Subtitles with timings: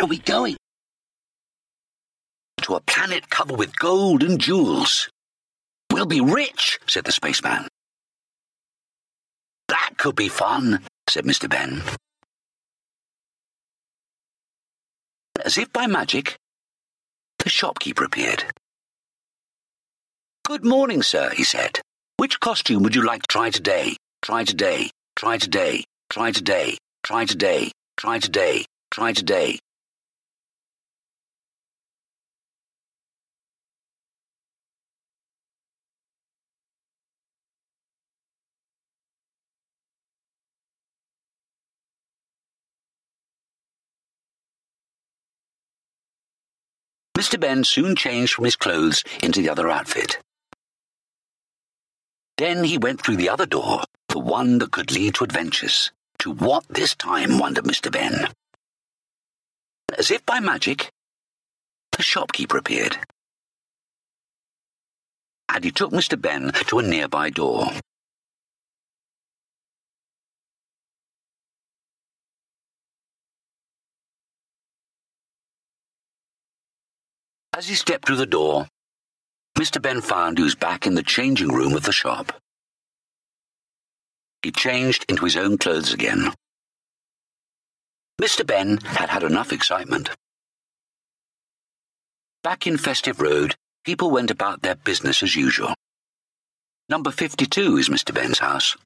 [0.00, 0.56] Where are we going?
[2.62, 5.10] To a planet covered with gold and jewels.
[5.92, 7.68] We'll be rich, said the spaceman.
[9.68, 11.50] That could be fun, said Mr.
[11.50, 11.82] Benn.
[15.44, 16.38] As if by magic,
[17.40, 18.44] the shopkeeper appeared.
[20.46, 21.78] Good morning, sir, he said.
[22.16, 23.96] Which costume would you like to try today?
[24.22, 29.58] Try today, try today, try today, try today, try today, try today.
[47.20, 47.38] Mr.
[47.38, 50.16] Benn soon changed from his clothes into the other outfit.
[52.38, 55.90] Then he went through the other door, the one that could lead to adventures.
[56.20, 57.92] To what this time, wondered Mr.
[57.92, 58.28] Benn.
[59.98, 60.88] As if by magic,
[61.92, 62.96] the shopkeeper appeared.
[65.50, 66.18] And he took Mr.
[66.18, 67.66] Benn to a nearby door.
[77.56, 78.68] As he stepped through the door,
[79.58, 79.82] Mr.
[79.82, 82.32] Benn found he was back in the changing room of the shop.
[84.42, 86.32] He changed into his own clothes again.
[88.20, 88.46] Mr.
[88.46, 90.10] Benn had had enough excitement.
[92.42, 95.74] Back in Festive Road, people went about their business as usual.
[96.88, 98.14] Number 52 is Mr.
[98.14, 98.76] Benn's house.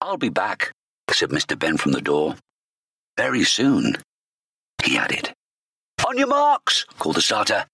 [0.00, 0.72] I'll be back,
[1.10, 1.58] said Mr.
[1.58, 2.36] Benn from the door.
[3.16, 3.96] Very soon,
[4.84, 5.32] he added.
[6.08, 7.66] On your marks, called the starter.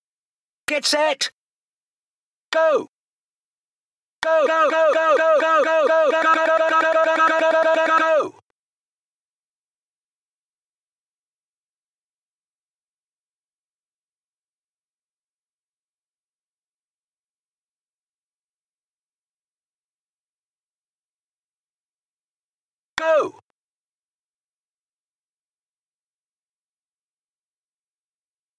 [0.66, 1.30] Get set!
[2.52, 2.88] Go!
[4.24, 8.34] Go, go, go, go, go, go, go, go, go, go, go, go, go, go, go!
[22.98, 23.43] Go!